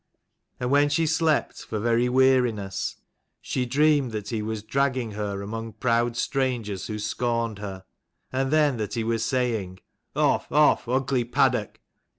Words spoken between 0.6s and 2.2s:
when she slept for very